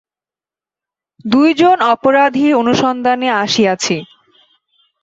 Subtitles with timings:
[1.25, 3.95] দুই জন অপরাধীর অনুসন্ধানে আসিয়াছি।